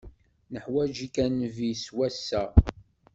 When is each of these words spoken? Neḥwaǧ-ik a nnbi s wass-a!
Neḥwaǧ-ik 0.53 1.15
a 1.23 1.27
nnbi 1.31 1.69
s 1.83 1.85
wass-a! 1.95 2.43